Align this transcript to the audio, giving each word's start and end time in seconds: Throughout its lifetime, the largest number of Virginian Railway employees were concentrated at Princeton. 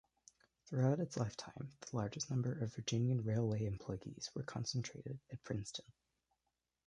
Throughout 0.65 0.99
its 0.99 1.15
lifetime, 1.15 1.73
the 1.79 1.95
largest 1.95 2.31
number 2.31 2.53
of 2.53 2.73
Virginian 2.73 3.21
Railway 3.23 3.65
employees 3.67 4.31
were 4.33 4.41
concentrated 4.41 5.19
at 5.31 5.43
Princeton. 5.43 5.85